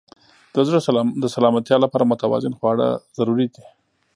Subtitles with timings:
[0.53, 0.79] د زړه
[1.23, 3.65] د سلامتیا لپاره متوازن خواړه ضروري دي.